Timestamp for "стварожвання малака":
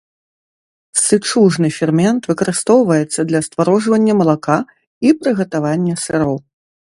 3.49-4.57